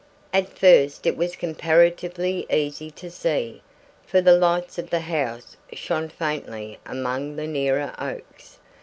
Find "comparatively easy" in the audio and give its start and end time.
1.35-2.89